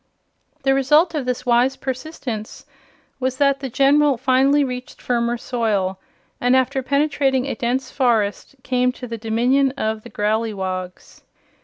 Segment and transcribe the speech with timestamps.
[0.63, 2.65] The result of this wise persistence
[3.19, 5.99] was that the General finally reached firmer soil
[6.41, 11.21] and, after penetrating a dense forest, came to the Dominion of the Growleywogs.